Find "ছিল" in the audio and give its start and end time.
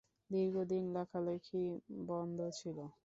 2.53-2.77